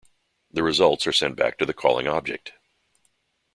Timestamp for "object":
2.07-2.53